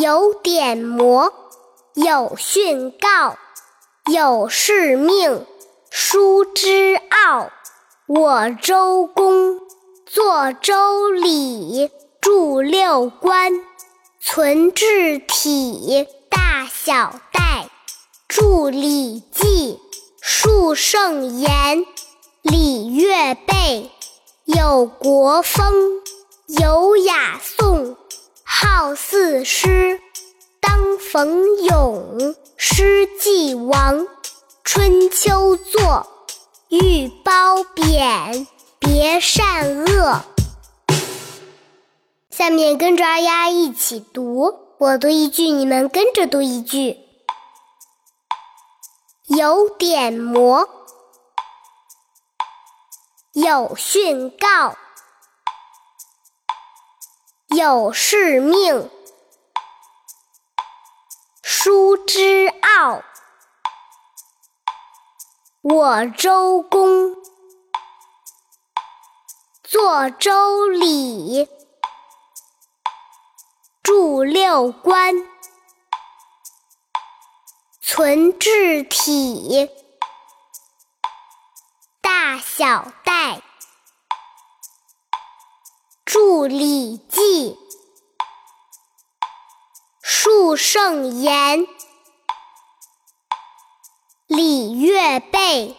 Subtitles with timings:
[0.00, 1.32] 有典谟，
[1.94, 3.36] 有训告，
[4.12, 5.44] 有誓命，
[5.90, 7.50] 书之奥。
[8.06, 9.58] 我周公
[10.06, 11.90] 作周礼，
[12.20, 13.52] 著六官，
[14.20, 17.68] 存治体，大小代，
[18.28, 19.80] 著礼记，
[20.20, 21.84] 述圣言，
[22.42, 23.90] 礼乐备，
[24.44, 25.74] 有国风，
[26.46, 27.96] 有雅颂。
[28.50, 29.87] 好四诗，
[31.18, 34.06] 冯咏，诗既亡，
[34.62, 36.06] 春秋作，
[36.68, 38.46] 欲褒贬，
[38.78, 40.22] 别善恶。
[42.30, 47.00] 下面跟着二丫一起读，我读一句，你们跟着读一句。
[49.26, 50.68] 有典谟，
[53.32, 54.76] 有训告。
[57.48, 58.88] 有誓命，
[61.88, 63.02] 书之奥。
[65.62, 67.16] 我周公。
[69.62, 71.48] 作周礼，
[73.82, 75.14] 著六官，
[77.80, 79.70] 存治体，
[82.02, 83.40] 大小代。
[86.04, 87.54] 著《礼记》，
[90.30, 91.66] 述圣言，
[94.26, 95.74] 礼乐备，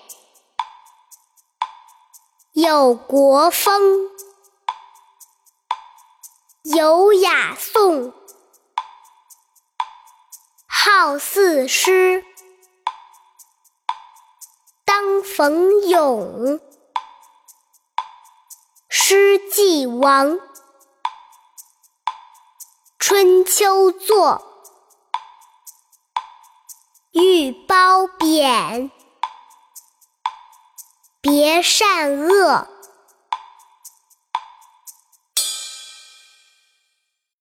[2.53, 4.09] 有国风，
[6.63, 8.11] 有雅颂，
[10.67, 12.25] 好四诗，
[14.83, 16.59] 当逢咏。
[18.89, 20.39] 诗既亡，
[23.09, 24.43] 春秋作，
[27.11, 28.91] 欲褒贬，
[31.19, 32.67] 别善恶。